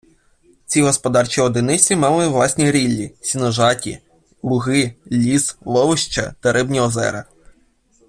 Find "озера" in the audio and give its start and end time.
6.81-7.25